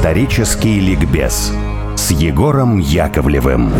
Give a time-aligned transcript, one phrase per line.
[0.00, 1.52] Исторический ликбез
[1.94, 3.70] с Егором Яковлевым.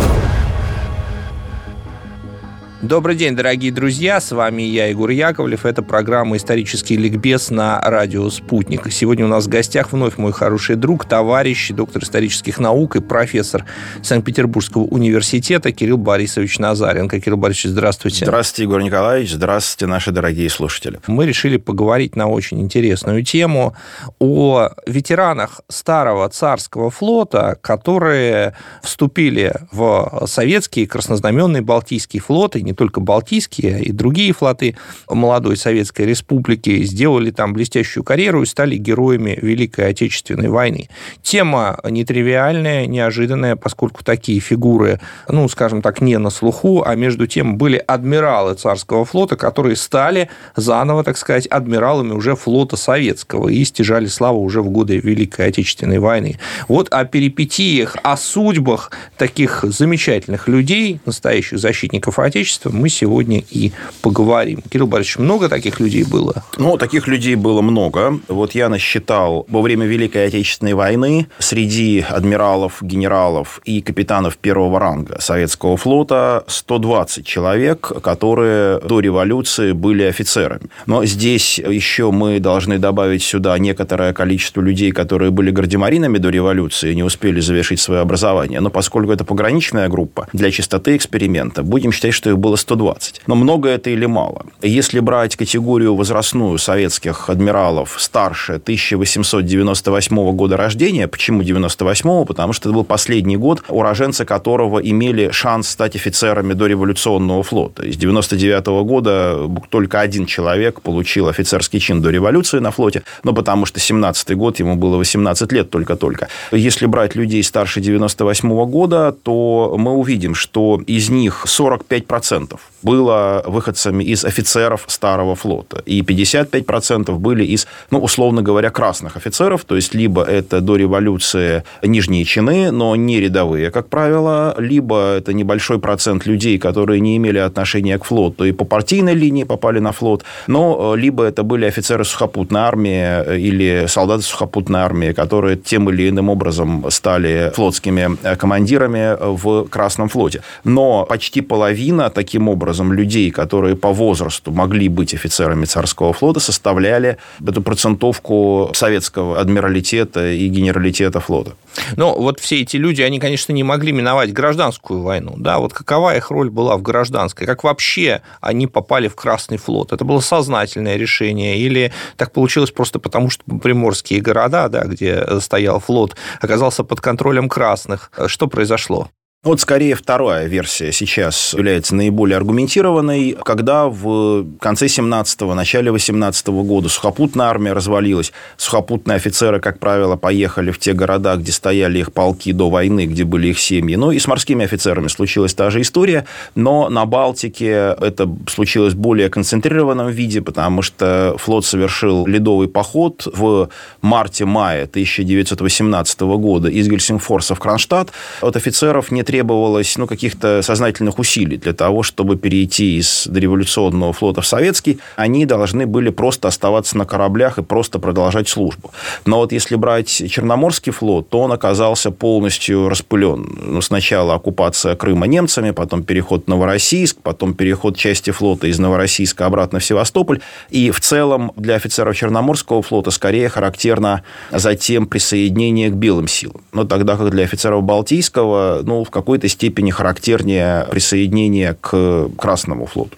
[2.81, 5.67] Добрый день, дорогие друзья, с вами я, Егор Яковлев.
[5.67, 8.91] Это программа «Исторический ликбез» на радио «Спутник».
[8.91, 13.65] Сегодня у нас в гостях вновь мой хороший друг, товарищ, доктор исторических наук и профессор
[14.01, 17.19] Санкт-Петербургского университета Кирилл Борисович Назаренко.
[17.19, 18.25] Кирилл Борисович, здравствуйте.
[18.25, 19.33] Здравствуйте, Егор Николаевич.
[19.33, 20.99] Здравствуйте, наши дорогие слушатели.
[21.05, 23.75] Мы решили поговорить на очень интересную тему
[24.17, 32.99] о ветеранах старого царского флота, которые вступили в советский краснознаменный Балтийский флот и не только
[32.99, 34.75] Балтийские, а и другие флоты
[35.09, 40.89] молодой Советской Республики сделали там блестящую карьеру и стали героями Великой Отечественной войны.
[41.21, 47.57] Тема нетривиальная, неожиданная, поскольку такие фигуры, ну, скажем так, не на слуху, а между тем
[47.57, 54.07] были адмиралы царского флота, которые стали заново, так сказать, адмиралами уже флота советского и стяжали
[54.07, 56.39] славу уже в годы Великой Отечественной войны.
[56.67, 63.71] Вот о перипетиях, о судьбах таких замечательных людей, настоящих защитников Отечества, общества мы сегодня и
[64.01, 64.61] поговорим.
[64.69, 66.43] Кирилл Борисович, много таких людей было?
[66.57, 68.19] Ну, таких людей было много.
[68.27, 75.19] Вот я насчитал во время Великой Отечественной войны среди адмиралов, генералов и капитанов первого ранга
[75.19, 80.69] советского флота 120 человек, которые до революции были офицерами.
[80.85, 86.91] Но здесь еще мы должны добавить сюда некоторое количество людей, которые были гардемаринами до революции
[86.91, 88.59] и не успели завершить свое образование.
[88.59, 93.21] Но поскольку это пограничная группа, для чистоты эксперимента будем считать, что их было было 120.
[93.27, 94.45] Но много это или мало?
[94.61, 102.75] Если брать категорию возрастную советских адмиралов старше 1898 года рождения, почему 98 Потому что это
[102.75, 107.83] был последний год, уроженцы которого имели шанс стать офицерами до революционного флота.
[107.83, 109.37] Из 99 года
[109.69, 114.59] только один человек получил офицерский чин до революции на флоте, но потому что 17 год,
[114.59, 116.27] ему было 18 лет только-только.
[116.51, 123.43] Если брать людей старше 98 года, то мы увидим, что из них 45% 50% было
[123.45, 129.75] выходцами из офицеров старого флота, и 55% были из, ну, условно говоря, красных офицеров, то
[129.75, 135.79] есть либо это до революции нижние чины, но не рядовые, как правило, либо это небольшой
[135.79, 140.23] процент людей, которые не имели отношения к флоту и по партийной линии попали на флот,
[140.47, 145.89] но э, либо это были офицеры сухопутной армии э, или солдаты сухопутной армии, которые тем
[145.89, 150.41] или иным образом стали флотскими э, командирами в Красном флоте.
[150.63, 156.39] Но почти половина таким таким образом людей, которые по возрасту могли быть офицерами царского флота,
[156.39, 161.51] составляли эту процентовку советского адмиралитета и генералитета флота.
[161.97, 165.33] Но вот все эти люди, они, конечно, не могли миновать гражданскую войну.
[165.35, 165.59] Да?
[165.59, 167.45] Вот какова их роль была в гражданской?
[167.45, 169.91] Как вообще они попали в Красный флот?
[169.91, 171.57] Это было сознательное решение?
[171.57, 177.49] Или так получилось просто потому, что приморские города, да, где стоял флот, оказался под контролем
[177.49, 178.09] красных?
[178.27, 179.09] Что произошло?
[179.43, 183.35] Вот скорее вторая версия сейчас является наиболее аргументированной.
[183.43, 190.15] Когда в конце 17-го, начале 18 -го года сухопутная армия развалилась, сухопутные офицеры, как правило,
[190.15, 193.95] поехали в те города, где стояли их полки до войны, где были их семьи.
[193.95, 198.97] Ну и с морскими офицерами случилась та же история, но на Балтике это случилось в
[198.97, 203.69] более концентрированном виде, потому что флот совершил ледовый поход в
[204.03, 208.11] марте-мае 1918 года из Гельсингфорса в Кронштадт.
[208.41, 214.41] От офицеров не требовалось ну, каких-то сознательных усилий для того, чтобы перейти из дореволюционного флота
[214.41, 214.99] в советский.
[215.15, 218.91] Они должны были просто оставаться на кораблях и просто продолжать службу.
[219.25, 223.57] Но вот если брать Черноморский флот, то он оказался полностью распылен.
[223.67, 229.45] Ну, сначала оккупация Крыма немцами, потом переход в Новороссийск, потом переход части флота из Новороссийска
[229.45, 230.41] обратно в Севастополь.
[230.71, 236.59] И в целом для офицеров Черноморского флота скорее характерно затем присоединение к белым силам.
[236.73, 243.17] Но тогда как для офицеров Балтийского, ну, в какой-то степени характернее присоединение к Красному флоту.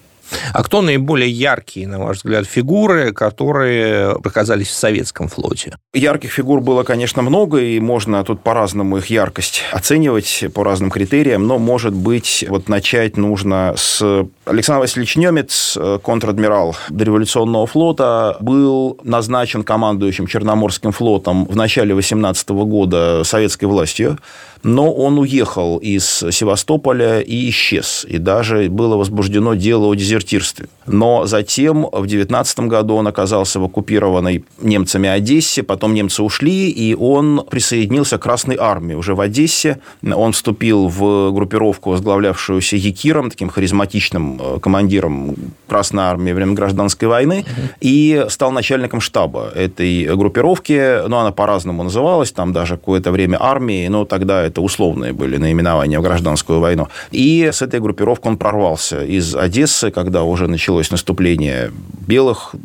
[0.54, 5.76] А кто наиболее яркие, на ваш взгляд, фигуры, которые показались в советском флоте?
[5.94, 11.48] Ярких фигур было, конечно, много, и можно тут по-разному их яркость оценивать по разным критериям,
[11.48, 14.02] но, может быть, вот начать нужно с
[14.46, 23.24] Александр Васильевич Немец, контр-адмирал дореволюционного флота, был назначен командующим Черноморским флотом в начале 18 года
[23.24, 24.18] советской властью
[24.64, 28.06] но он уехал из Севастополя и исчез.
[28.08, 30.68] И даже было возбуждено дело о дезертирстве.
[30.86, 36.96] Но затем, в 19 году, он оказался в оккупированной немцами Одессе, потом немцы ушли, и
[36.96, 39.80] он присоединился к Красной армии уже в Одессе.
[40.04, 45.36] Он вступил в группировку, возглавлявшуюся Якиром, таким харизматичным э, командиром
[45.68, 47.46] Красной Армии во время Гражданской войны
[47.82, 51.08] и стал начальником штаба этой группировки.
[51.08, 56.00] Ну, она по-разному называлась, там даже какое-то время армии, но тогда это условные были наименования
[56.00, 56.88] в Гражданскую войну.
[57.12, 61.72] И с этой группировкой он прорвался из Одессы, когда уже началось наступление
[62.06, 62.56] белых,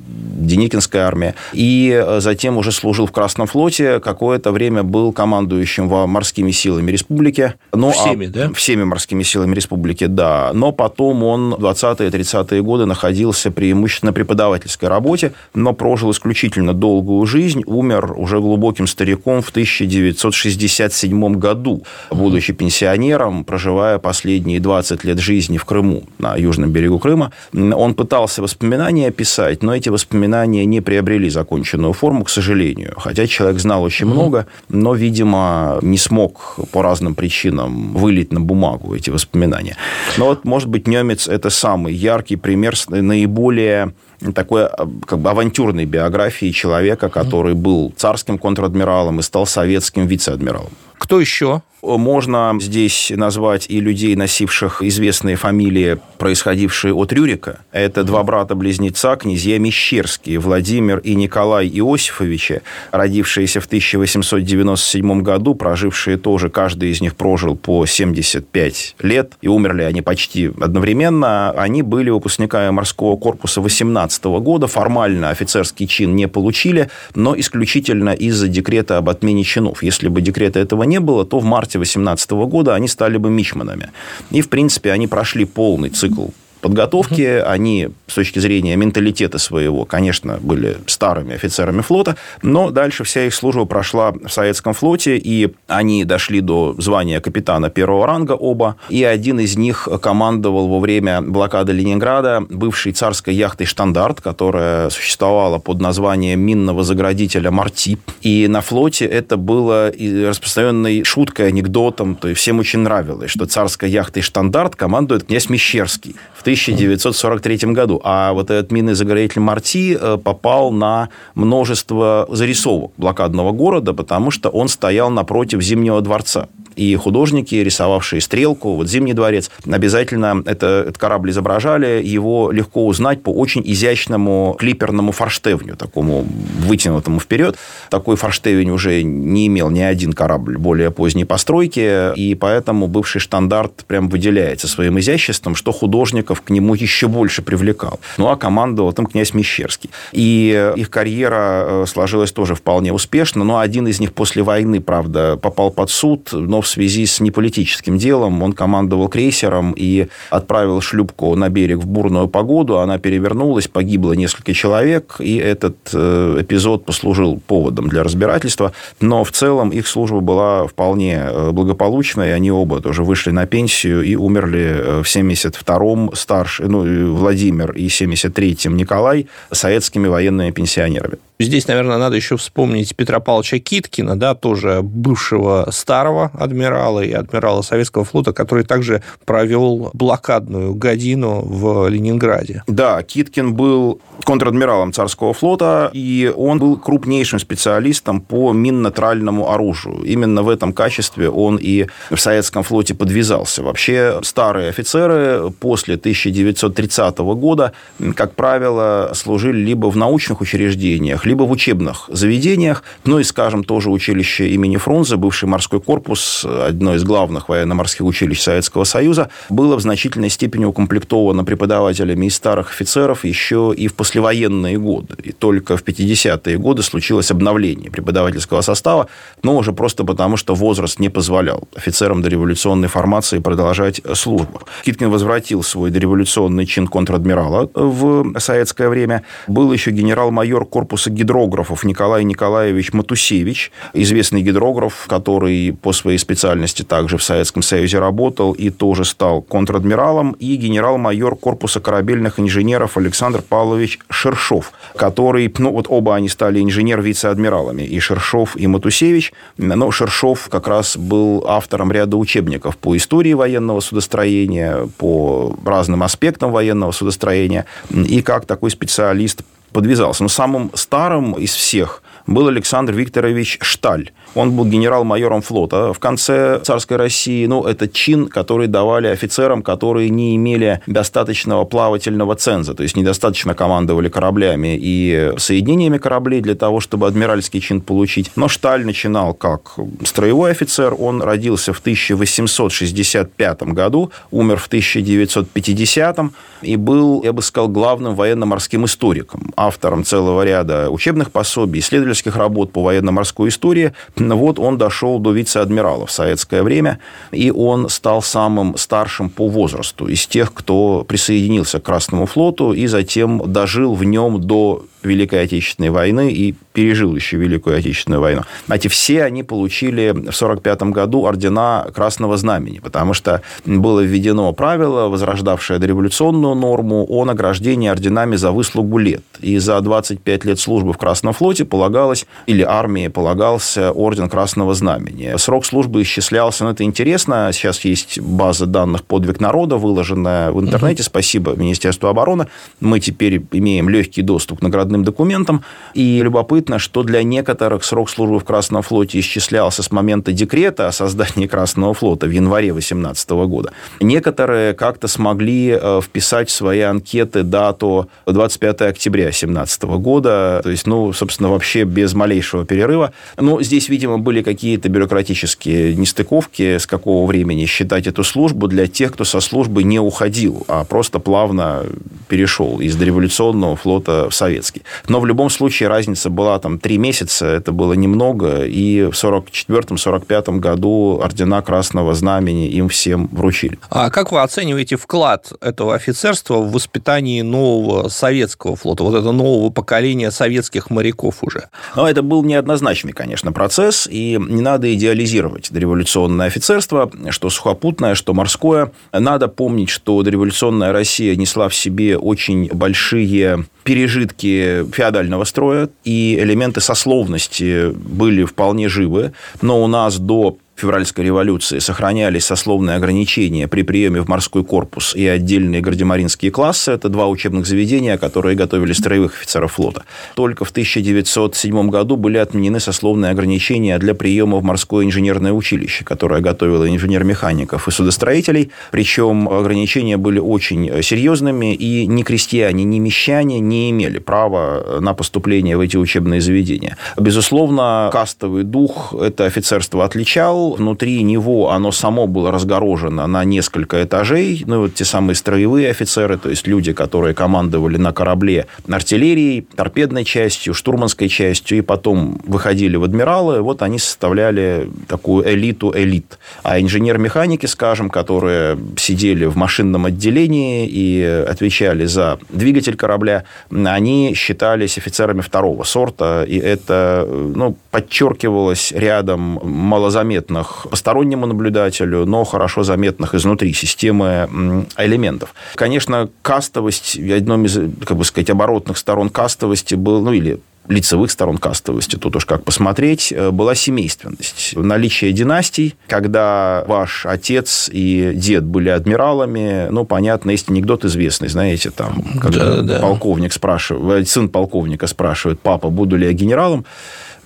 [0.47, 6.91] Деникинская армия, и затем уже служил в Красном флоте, какое-то время был командующим морскими силами
[6.91, 7.55] республики.
[7.73, 8.53] Но, всеми, а, да?
[8.53, 10.51] Всеми морскими силами республики, да.
[10.55, 18.15] Но потом он 20-30-е годы находился преимущественно преподавательской работе, но прожил исключительно долгую жизнь, умер
[18.17, 26.05] уже глубоким стариком в 1967 году, будучи пенсионером, проживая последние 20 лет жизни в Крыму,
[26.19, 27.33] на южном берегу Крыма.
[27.53, 32.95] Он пытался воспоминания писать, но эти воспоминания не приобрели законченную форму, к сожалению.
[32.97, 38.95] Хотя человек знал очень много, но, видимо, не смог по разным причинам вылить на бумагу
[38.95, 39.77] эти воспоминания.
[40.17, 43.93] Но вот, может быть, немец– это самый яркий пример наиболее
[44.35, 44.69] такой
[45.07, 50.71] как бы авантюрной биографии человека, который был царским контр-адмиралом и стал советским вице-адмиралом.
[50.99, 51.63] Кто еще?
[51.81, 57.61] Можно здесь назвать и людей, носивших известные фамилии, происходившие от Рюрика.
[57.71, 66.51] Это два брата-близнеца, князья Мещерские, Владимир и Николай Иосифовичи, родившиеся в 1897 году, прожившие тоже,
[66.51, 71.53] каждый из них прожил по 75 лет, и умерли они почти одновременно.
[71.53, 78.49] Они были выпускниками морского корпуса 18 года, формально офицерский чин не получили, но исключительно из-за
[78.49, 79.85] декрета об отмене чинов.
[79.85, 83.91] Если бы декрета этого не было, то в марте 2018 года они стали бы мичманами.
[84.31, 86.29] И, в принципе, они прошли полный цикл
[86.61, 87.23] подготовки.
[87.23, 93.35] Они, с точки зрения менталитета своего, конечно, были старыми офицерами флота, но дальше вся их
[93.35, 99.05] служба прошла в советском флоте, и они дошли до звания капитана первого ранга оба, и
[99.05, 105.81] один из них командовал во время блокады Ленинграда бывшей царской яхтой «Штандарт», которая существовала под
[105.81, 107.99] названием минного заградителя «Марти».
[108.23, 113.91] И на флоте это было распространенной шуткой, анекдотом, то есть всем очень нравилось, что царской
[113.91, 118.01] яхтой «Штандарт» командует князь Мещерский в 1943 году.
[118.05, 124.49] А вот этот минный загорелитель Марти э, попал на множество зарисовок блокадного города, потому что
[124.49, 126.49] он стоял напротив Зимнего дворца
[126.79, 133.23] и художники, рисовавшие стрелку, вот Зимний дворец, обязательно это, этот корабль изображали, его легко узнать
[133.23, 136.25] по очень изящному клиперному форштевню, такому
[136.61, 137.59] вытянутому вперед.
[137.91, 143.85] Такой форштевень уже не имел ни один корабль более поздней постройки, и поэтому бывший штандарт
[143.87, 148.01] прям выделяется своим изяществом, что художников к нему еще больше привлекал.
[148.17, 149.91] Ну, а командовал там князь Мещерский.
[150.13, 155.37] И их карьера э, сложилась тоже вполне успешно, но один из них после войны, правда,
[155.37, 158.43] попал под суд, но в связи с неполитическим делом.
[158.43, 162.79] Он командовал крейсером и отправил шлюпку на берег в бурную погоду.
[162.79, 168.73] Она перевернулась, погибло несколько человек, и этот э, эпизод послужил поводом для разбирательства.
[169.01, 172.35] Но в целом их служба была вполне э, благополучной.
[172.35, 177.87] Они оба тоже вышли на пенсию и умерли э, в 72-м старший, ну, Владимир и
[177.89, 181.17] 73-м Николай советскими военными пенсионерами.
[181.41, 187.63] Здесь, наверное, надо еще вспомнить Петра Павловича Киткина, да, тоже бывшего старого адмирала и адмирала
[187.63, 192.65] Советского флота, который также провел блокадную годину в Ленинграде.
[192.67, 200.03] Да, Киткин был контр-адмиралом царского флота, и он был крупнейшим специалистом по минно-тральному оружию.
[200.03, 203.63] Именно в этом качестве он и в советском флоте подвязался.
[203.63, 207.73] Вообще старые офицеры после 1930 года,
[208.17, 213.91] как правило, служили либо в научных учреждениях, либо в учебных заведениях, ну и, скажем, тоже
[213.91, 219.81] училище имени Фрунзе, бывший морской корпус, одно из главных военно-морских училищ Советского Союза, было в
[219.81, 225.17] значительной степени укомплектовано преподавателями из старых офицеров еще и в послевоенные годы.
[225.23, 229.09] И только в 50-е годы случилось обновление преподавательского состава,
[229.43, 234.63] но уже просто потому, что возраст не позволял офицерам дореволюционной формации продолжать службу.
[234.85, 239.23] Киткин возвратил свой дореволюционный чин контр-адмирала в советское время.
[239.47, 247.19] Был еще генерал-майор корпуса гидрографов Николай Николаевич Матусевич, известный гидрограф, который по своей специальности также
[247.19, 253.99] в Советском Союзе работал и тоже стал контр-адмиралом, и генерал-майор корпуса корабельных инженеров Александр Павлович
[254.09, 260.69] Шершов, который, ну вот оба они стали инженер-вице-адмиралами, и Шершов, и Матусевич, но Шершов как
[260.69, 268.23] раз был автором ряда учебников по истории военного судостроения, по разным аспектам военного судостроения, и
[268.23, 270.23] как такой специалист подвязался.
[270.23, 274.11] Но самым старым из всех был Александр Викторович Шталь.
[274.35, 277.47] Он был генерал-майором флота в конце царской России.
[277.47, 283.55] Ну, это чин, который давали офицерам, которые не имели достаточного плавательного ценза, то есть недостаточно
[283.55, 288.31] командовали кораблями и соединениями кораблей для того, чтобы адмиральский чин получить.
[288.37, 290.95] Но Шталь начинал как строевой офицер.
[290.99, 296.19] Он родился в 1865 году, умер в 1950
[296.63, 302.73] и был, я бы сказал, главным военно-морским историком, автором целого ряда учебных пособий, исследовательских работ
[302.73, 303.93] по военно-морской истории.
[304.17, 306.99] Вот он дошел до вице-адмирала в советское время,
[307.33, 312.87] и он стал самым старшим по возрасту из тех, кто присоединился к Красному флоту и
[312.87, 318.43] затем дожил в нем до Великой Отечественной войны и пережил еще Великую Отечественную войну.
[318.69, 325.09] Эти все они получили в 1945 году ордена Красного Знамени, потому что было введено правило,
[325.09, 329.23] возрождавшее дореволюционную норму о награждении орденами за выслугу лет.
[329.41, 335.37] И за 25 лет службы в Красном флоте полагалось, или армии полагался орден Красного Знамени.
[335.37, 341.03] Срок службы исчислялся, ну, это интересно, сейчас есть база данных «Подвиг народа», выложенная в интернете,
[341.03, 342.49] спасибо Министерству обороны.
[342.81, 345.63] Мы теперь имеем легкий доступ к наградным документам,
[345.95, 350.93] и любопытно, что для некоторых срок службы в Красном флоте исчислялся с момента декрета о
[350.93, 353.73] создании Красного флота в январе 18 года.
[354.01, 360.87] Некоторые как-то смогли э, вписать в свои анкеты дату 25 октября 2017 года, то есть,
[360.87, 363.13] ну, собственно, вообще без малейшего перерыва.
[363.37, 369.13] Но здесь, видимо, были какие-то бюрократические нестыковки, с какого времени считать эту службу для тех,
[369.13, 371.85] кто со службы не уходил, а просто плавно
[372.29, 374.78] перешел из дореволюционного флота в советский.
[375.09, 380.59] Но в любом случае разница была там три месяца, это было немного, и в 44-45
[380.59, 383.79] году ордена Красного Знамени им всем вручили.
[383.91, 389.71] А как вы оцениваете вклад этого офицерства в воспитании нового советского флота, вот этого нового
[389.71, 391.69] поколения советских моряков уже?
[391.97, 398.35] Ну, это был неоднозначный, конечно, процесс, и не надо идеализировать дореволюционное офицерство, что сухопутное, что
[398.35, 398.93] морское.
[399.13, 406.83] Надо помнить, что дореволюционная Россия несла в себе очень большие пережитки феодального строя, и элементы
[406.83, 414.21] сословности были вполне живы, но у нас до февральской революции сохранялись сословные ограничения при приеме
[414.21, 416.93] в морской корпус и отдельные гардемаринские классы.
[416.93, 420.05] Это два учебных заведения, которые готовили строевых офицеров флота.
[420.35, 426.41] Только в 1907 году были отменены сословные ограничения для приема в морское инженерное училище, которое
[426.41, 428.71] готовило инженер-механиков и судостроителей.
[428.91, 435.77] Причем ограничения были очень серьезными, и ни крестьяне, ни мещане не имели права на поступление
[435.77, 436.97] в эти учебные заведения.
[437.17, 444.65] Безусловно, кастовый дух это офицерство отличал, внутри него оно само было разгорожено на несколько этажей,
[444.67, 450.25] ну, вот те самые строевые офицеры, то есть люди, которые командовали на корабле артиллерией, торпедной
[450.25, 456.39] частью, штурманской частью, и потом выходили в адмиралы, вот они составляли такую элиту элит.
[456.63, 464.99] А инженер-механики, скажем, которые сидели в машинном отделении и отвечали за двигатель корабля, они считались
[464.99, 473.35] офицерами второго сорта, и это ну, подчеркивалось рядом малозаметно заметных постороннему наблюдателю, но хорошо заметных
[473.35, 475.55] изнутри системы элементов.
[475.75, 481.59] Конечно, кастовость, одной из, как бы сказать, оборотных сторон кастовости был, ну, или лицевых сторон
[481.59, 484.73] кастовости, тут уж как посмотреть, э, была семейственность.
[484.75, 491.91] Наличие династий, когда ваш отец и дед были адмиралами, ну, понятно, есть анекдот известный, знаете,
[491.91, 492.99] там, когда да, да.
[493.01, 496.87] полковник спрашивает, сын полковника спрашивает, папа, буду ли я генералом,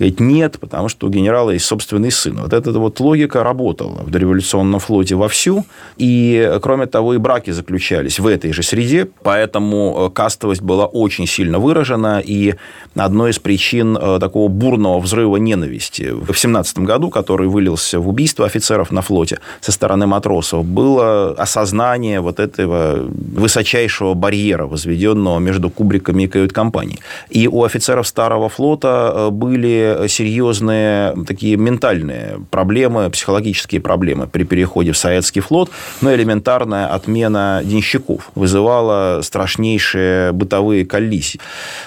[0.02, 2.36] Говорит, нет, потому что у генерала есть собственный сын.
[2.42, 5.64] Вот эта вот логика работала в дореволюционном флоте вовсю.
[5.96, 9.08] И, кроме того, и браки заключались в этой же среде.
[9.22, 12.20] Поэтому э, кастовость была очень сильно выражена.
[12.20, 12.54] И
[12.96, 18.44] одной из причин э, такого бурного взрыва ненависти в 17 году, который вылился в убийство
[18.44, 26.24] офицеров на флоте со стороны матросов, было осознание вот этого высочайшего барьера, возведенного между кубриками
[26.24, 26.98] и кают-компанией.
[27.30, 29.30] И у офицеров старого флота э,
[30.08, 35.70] серьезные такие ментальные проблемы, психологические проблемы при переходе в советский флот,
[36.00, 41.40] но элементарная отмена денщиков вызывала страшнейшие бытовые коллизии.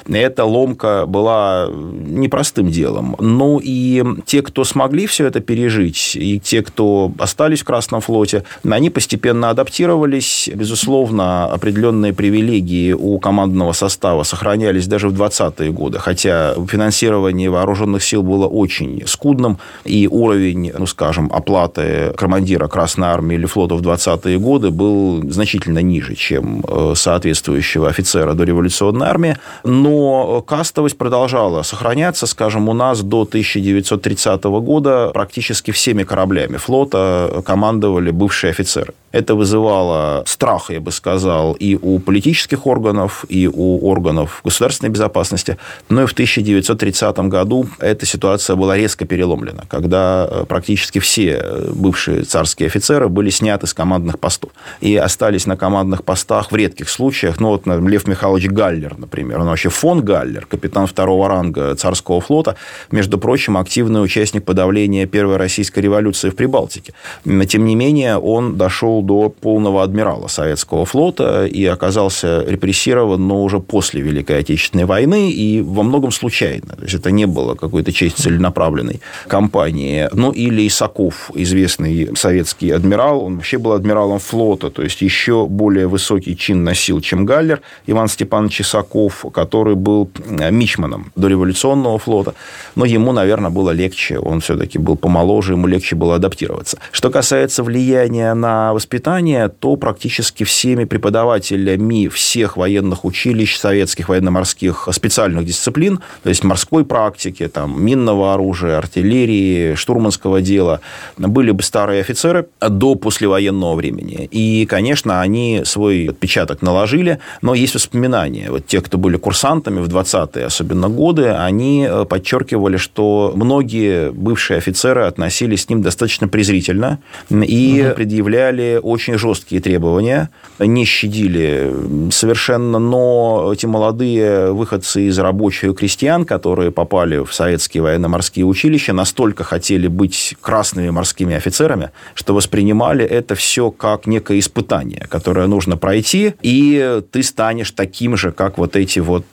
[0.08, 3.16] Эта ломка была непростым делом.
[3.20, 8.44] Ну и те, кто смогли все это пережить, и те, кто остались в Красном флоте,
[8.64, 10.50] они постепенно адаптировались.
[10.54, 18.04] Безусловно, определенные привилегии у командного состава сохранялись даже в 20-е годы, хотя финансирование вооруженных вооруженных
[18.04, 23.82] сил было очень скудным, и уровень, ну, скажем, оплаты командира Красной Армии или флота в
[23.82, 31.64] 20-е годы был значительно ниже, чем э, соответствующего офицера до революционной армии, но кастовость продолжала
[31.64, 38.94] сохраняться, скажем, у нас до 1930 года практически всеми кораблями флота командовали бывшие офицеры.
[39.16, 45.58] Это вызывало страх, я бы сказал, и у политических органов, и у органов государственной безопасности.
[45.90, 51.72] Но и в 1930 году эта ситуация была резко переломлена, когда э, практически все э,
[51.74, 54.52] бывшие царские офицеры были сняты с командных постов
[54.82, 57.40] и остались на командных постах в редких случаях.
[57.40, 62.56] Ну, вот Лев Михайлович Галлер, например, он вообще фон Галлер, капитан второго ранга царского флота,
[62.92, 66.94] между прочим, активный участник подавления Первой российской революции в Прибалтике.
[67.24, 73.60] Тем не менее, он дошел до полного адмирала советского флота и оказался репрессирован, но уже
[73.60, 76.76] после Великой Отечественной войны и во многом случайно.
[76.76, 80.10] То есть это не было какой-то честь целенаправленной кампании.
[80.14, 85.88] Ну, или Исаков, известный советский адмирал, он вообще был адмиралом флота, то есть еще более
[85.88, 90.10] высокий чин носил, чем Галлер, Иван Степанович Исаков, который был
[90.52, 92.34] мичманом дореволюционного флота,
[92.76, 96.78] но ему, наверное, было легче, он все-таки был помоложе, ему легче было адаптироваться.
[96.92, 105.46] Что касается влияния на воспитание то практически всеми преподавателями всех военных училищ, советских военно-морских специальных
[105.46, 110.82] дисциплин, то есть морской практики, там, минного оружия, артиллерии, штурманского дела,
[111.18, 114.28] были бы старые офицеры до послевоенного времени.
[114.30, 118.52] И, конечно, они свой отпечаток наложили, но есть воспоминания.
[118.52, 124.58] Вот те, кто были курсантами в 20-е, особенно годы, они э, подчеркивали, что многие бывшие
[124.58, 127.96] офицеры относились к ним достаточно презрительно и угу.
[127.96, 131.74] предъявляли очень жесткие требования, не щадили
[132.12, 139.44] совершенно, но эти молодые выходцы из рабочих крестьян, которые попали в советские военно-морские училища, настолько
[139.44, 146.34] хотели быть красными морскими офицерами, что воспринимали это все как некое испытание, которое нужно пройти,
[146.42, 149.26] и ты станешь таким же, как вот эти вот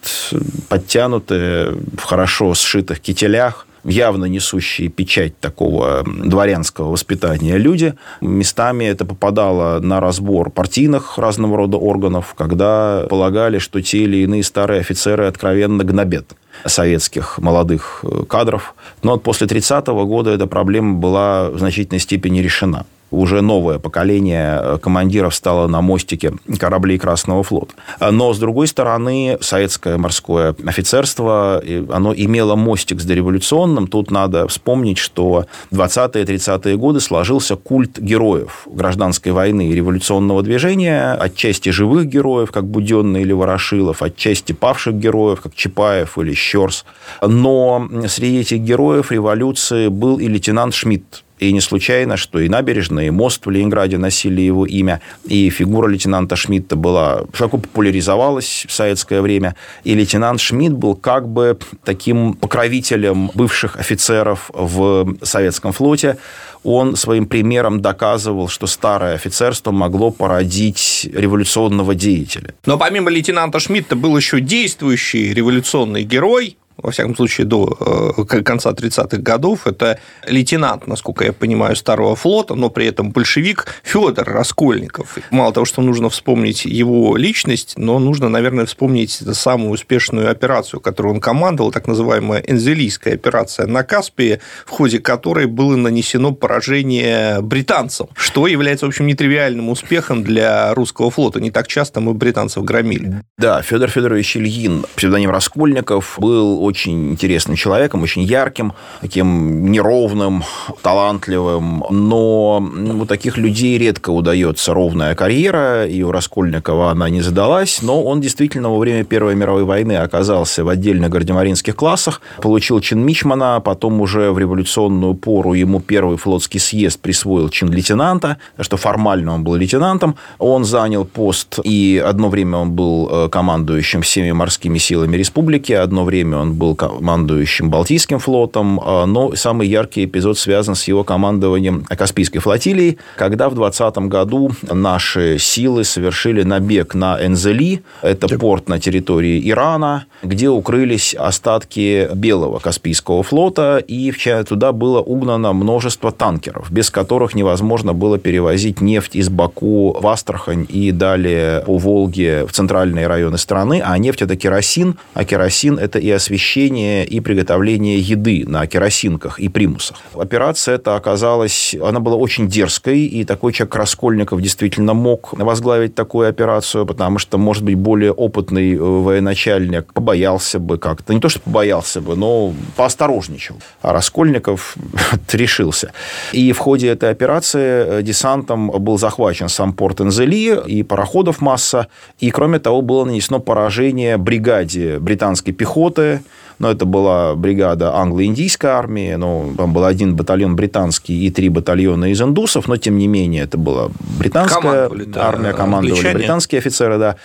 [0.69, 7.95] подтянутые, в хорошо сшитых кителях, явно несущие печать такого дворянского воспитания люди.
[8.21, 14.43] Местами это попадало на разбор партийных разного рода органов, когда полагали, что те или иные
[14.43, 16.27] старые офицеры откровенно гнобят
[16.67, 18.75] советских молодых э, кадров.
[19.03, 24.59] Но вот после 30-го года эта проблема была в значительной степени решена уже новое поколение
[24.61, 27.75] э, командиров стало на мостике кораблей Красного флота.
[28.01, 33.87] Но, с другой стороны, советское морское офицерство, оно имело мостик с дореволюционным.
[33.87, 41.13] Тут надо вспомнить, что в 20-30-е годы сложился культ героев гражданской войны и революционного движения,
[41.13, 46.85] отчасти живых героев, как Буденный или Ворошилов, отчасти павших героев, как Чапаев или Щерс.
[47.21, 53.07] Но среди этих героев революции был и лейтенант Шмидт, и не случайно, что и набережная,
[53.07, 58.73] и мост в Ленинграде носили его имя, и фигура лейтенанта Шмидта была широко популяризовалась в
[58.73, 59.57] советское время.
[59.83, 66.17] И лейтенант Шмидт был как бы таким покровителем бывших офицеров в советском флоте.
[66.63, 72.55] Он своим примером доказывал, что старое офицерство могло породить революционного деятеля.
[72.67, 78.71] Но помимо лейтенанта Шмидта был еще действующий революционный герой, во всяком случае, до э, конца
[78.73, 79.67] 30-х годов.
[79.67, 85.19] Это лейтенант, насколько я понимаю, Старого флота, но при этом большевик Федор Раскольников.
[85.31, 91.15] Мало того, что нужно вспомнить его личность, но нужно, наверное, вспомнить самую успешную операцию, которую
[91.15, 98.09] он командовал, так называемая Энзелийская операция на Каспии, в ходе которой было нанесено поражение британцам,
[98.15, 101.41] что является, в общем, нетривиальным успехом для русского флота.
[101.41, 103.23] Не так часто мы британцев громили.
[103.39, 110.43] Да, Федор Федорович Ильин, псевдоним Раскольников, был очень интересным человеком, очень ярким, таким неровным,
[110.83, 111.85] талантливым.
[111.91, 117.83] Но у таких людей редко удается ровная карьера, и у Раскольникова она не задалась.
[117.83, 123.05] Но он действительно во время Первой мировой войны оказался в отдельных гардемаринских классах, получил чин
[123.05, 129.35] мичмана, потом уже в революционную пору ему первый флотский съезд присвоил чин лейтенанта, что формально
[129.35, 130.17] он был лейтенантом.
[130.39, 136.05] Он занял пост, и одно время он был э, командующим всеми морскими силами республики, одно
[136.05, 141.83] время он был командующим Балтийским флотом, а, но самый яркий эпизод связан с его командованием
[141.83, 148.39] Каспийской флотилией, когда в 2020 году наши силы совершили набег на Энзели, это да.
[148.39, 154.13] порт на территории Ирана, где укрылись остатки белого Каспийского флота, и
[154.49, 160.65] туда было угнано множество танкеров, без которых невозможно было перевозить нефть из Баку в Астрахань
[160.69, 165.99] и далее по Волге в центральные районы страны, а нефть– это керосин, а керосин– это
[165.99, 169.99] и освещение освещения и приготовления еды на керосинках и примусах.
[170.15, 176.29] Операция эта оказалась, она была очень дерзкой, и такой человек Раскольников действительно мог возглавить такую
[176.29, 181.41] операцию, потому что, может быть, более опытный э, военачальник побоялся бы как-то, не то, что
[181.41, 183.57] побоялся бы, но поосторожничал.
[183.83, 184.77] А Раскольников
[185.33, 185.93] решился.
[186.33, 191.87] И в ходе этой операции э, десантом был захвачен сам порт Энзели, и пароходов масса,
[192.19, 196.21] и, кроме того, было нанесено поражение бригаде британской пехоты,
[196.59, 202.13] но это была бригада англо-индийской армии, но там был один батальон британский и три батальона
[202.13, 206.19] из индусов, но тем не менее это была британская армия, командовали англичане.
[206.19, 207.17] британские офицеры, да.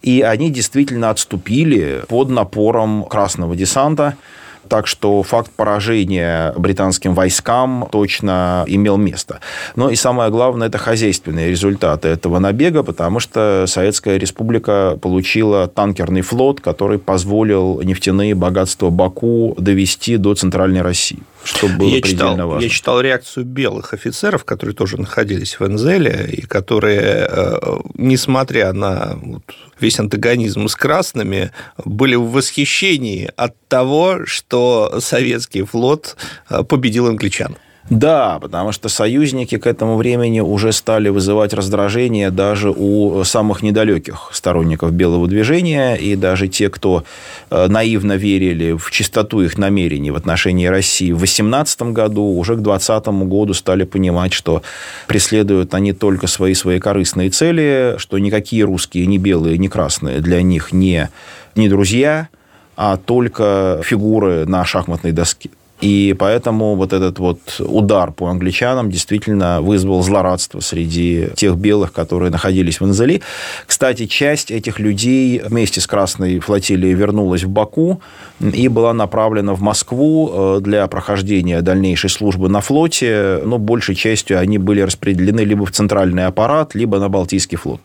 [0.00, 4.16] И они действительно отступили под напором красного десанта.
[4.68, 9.40] Так что факт поражения британским войскам точно имел место.
[9.74, 16.22] Но и самое главное, это хозяйственные результаты этого набега, потому что Советская Республика получила танкерный
[16.22, 22.62] флот, который позволил нефтяные богатства Баку довести до Центральной России что было я читал, важно.
[22.62, 27.58] Я читал реакцию белых офицеров, которые тоже находились в Энзеле, и которые, э,
[27.94, 29.18] несмотря на
[29.80, 31.52] весь антагонизм с красными,
[31.84, 36.16] были в восхищении от того, что советский флот
[36.50, 37.56] э, победил англичан.
[37.88, 44.30] Да, потому что союзники к этому времени уже стали вызывать раздражение даже у самых недалеких
[44.32, 47.04] сторонников белого движения, и даже те, кто
[47.48, 52.60] э, наивно верили в чистоту их намерений в отношении России в 18 году, уже к
[52.60, 54.62] 2020 году стали понимать, что
[55.06, 60.42] преследуют они только свои свои корыстные цели, что никакие русские, ни белые, ни красные для
[60.42, 61.08] них не,
[61.54, 62.30] не друзья,
[62.76, 65.50] а только фигуры на шахматной доске.
[65.80, 72.30] И поэтому вот этот вот удар по англичанам действительно вызвал злорадство среди тех белых, которые
[72.30, 73.22] находились в Анзели.
[73.66, 78.00] Кстати, часть этих людей вместе с Красной флотилией вернулась в Баку
[78.40, 83.40] и была направлена в Москву э, для прохождения дальнейшей службы на флоте.
[83.44, 87.80] Но большей частью они были распределены либо в центральный аппарат, либо на Балтийский флот.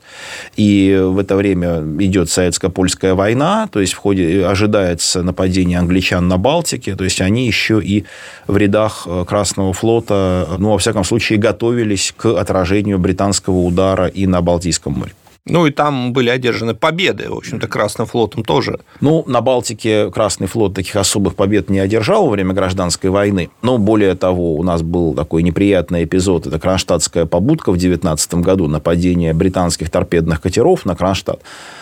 [0.55, 6.37] И в это время идет советско-польская война, то есть в ходе ожидается нападение англичан на
[6.37, 8.05] Балтике, то есть они еще и
[8.47, 14.27] в рядах э, Красного флота, ну, во всяком случае, готовились к отражению британского удара и
[14.27, 15.11] на Балтийском море.
[15.47, 18.79] Ну, и там были одержаны победы, в общем-то, Красным флотом тоже.
[18.99, 23.49] Ну, на Балтике Красный флот таких особых побед не одержал во время гражданской войны.
[23.63, 26.45] Но, более того, у нас был такой неприятный эпизод.
[26.45, 31.41] Это Кронштадтская побудка в 19 году, нападение британских торпедных катеров на Кронштадт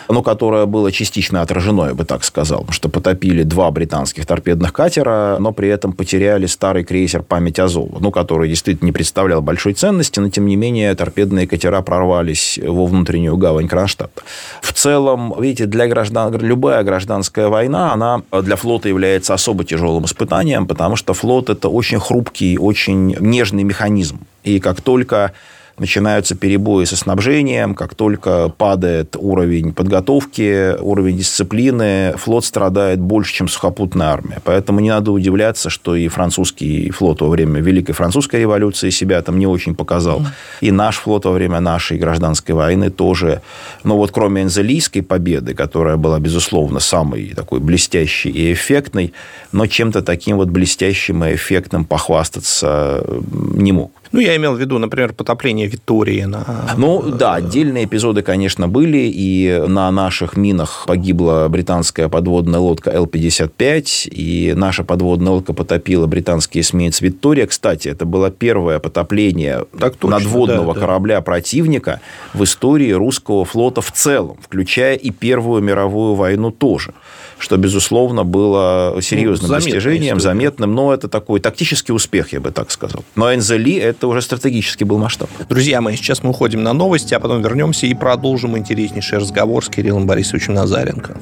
[0.10, 4.74] ну, которое было частично отражено, я бы так сказал, потому что потопили два британских торпедных
[4.74, 9.74] катера, но при этом потеряли старый крейсер «Память Азова», ну, который действительно не представлял большой
[9.74, 14.22] ценности, но, тем не менее, торпедные катера прорвались во внутреннюю гавань Кронштадта.
[14.62, 20.68] В целом, видите, для граждан, любая гражданская война, она для флота является особо тяжелым испытанием,
[20.68, 24.20] потому что флот– это очень хрупкий, очень нежный механизм.
[24.44, 25.34] И как только
[25.80, 33.48] начинаются перебои со снабжением, как только падает уровень подготовки, уровень дисциплины, флот страдает больше, чем
[33.48, 34.40] сухопутная армия.
[34.44, 39.40] Поэтому не надо удивляться, что и французский флот во время Великой Французской революции себя там
[39.40, 40.22] не очень показал.
[40.62, 43.42] И наш флот во время нашей гражданской войны тоже.
[43.84, 49.14] Но вот кроме Энзелийской победы, которая была, безусловно, самой такой блестящей и эффектной,
[49.52, 53.92] но чем-то таким вот блестящим и эффектным похвастаться не мог.
[54.12, 56.24] Ну, я имел в виду, например, потопление Виктории.
[56.24, 56.74] На...
[56.78, 64.10] Ну, да, отдельные эпизоды, конечно, были, и на наших минах погибла британская подводная лодка Л-55,
[64.10, 67.46] и наша подводная лодка потопила британский эсминец Виктория.
[67.46, 71.22] Кстати, это было первое потопление так точно, надводного да, корабля да.
[71.22, 72.02] противника
[72.34, 76.94] в истории русского флота в целом, включая и Первую мировую войну тоже
[77.40, 80.34] что, безусловно, было серьезным ну, достижением, история.
[80.34, 83.04] заметным, но это такой тактический успех, я бы так сказал.
[83.16, 85.30] Но Энзели это уже стратегический был масштаб.
[85.48, 89.70] Друзья мои, сейчас мы уходим на новости, а потом вернемся и продолжим интереснейший разговор с
[89.70, 91.18] Кириллом Борисовичем Назаренко.